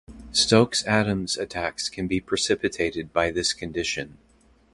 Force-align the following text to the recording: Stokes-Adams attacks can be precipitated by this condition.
Stokes-Adams 0.31 1.37
attacks 1.37 1.87
can 1.87 2.07
be 2.07 2.19
precipitated 2.19 3.13
by 3.13 3.29
this 3.29 3.53
condition. 3.53 4.17